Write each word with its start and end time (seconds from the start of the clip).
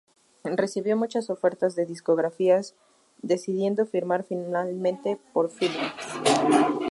Recibió 0.43 0.97
muchas 0.97 1.29
ofertas 1.29 1.75
de 1.75 1.85
discográficas, 1.85 2.73
decidiendo 3.21 3.85
firmar 3.85 4.23
finalmente 4.23 5.19
por 5.31 5.51
Philips. 5.51 6.73